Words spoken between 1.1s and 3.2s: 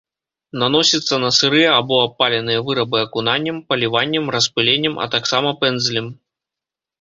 на сырыя або абпаленыя вырабы